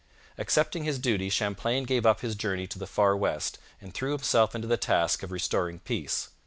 Accepting 0.39 0.83
his 0.83 0.97
duty, 0.97 1.29
Champlain 1.29 1.83
gave 1.83 2.07
up 2.07 2.21
his 2.21 2.33
journey 2.33 2.65
to 2.65 2.79
the 2.79 2.87
far 2.87 3.15
west 3.15 3.59
and 3.79 3.93
threw 3.93 4.13
himself 4.13 4.55
into 4.55 4.67
the 4.67 4.75
task 4.75 5.21
of 5.21 5.31
restoring 5.31 5.77
peace. 5.77 6.29